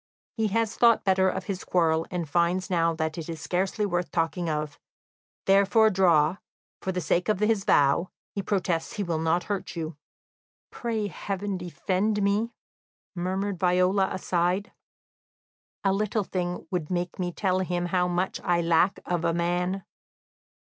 [0.35, 4.49] "He has thought better of his quarrel, and finds now that is scarcely worth talking
[4.49, 4.79] of;
[5.45, 6.37] therefore draw,
[6.81, 9.97] for the sake of his vow; he protests he will not hurt you."
[10.71, 12.51] "Pray heaven defend me,"
[13.13, 14.71] murmured Viola aside.
[15.83, 19.83] "A little thing would make me tell them how much I lack of a man."